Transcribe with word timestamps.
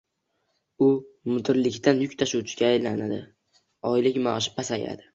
u 0.85 0.87
mudirlikdan 1.33 2.03
yuk 2.05 2.17
tashuvchiga 2.23 2.73
aylanadi, 2.73 3.23
oylik 3.95 4.23
maoshi 4.29 4.61
pasayadi 4.61 5.09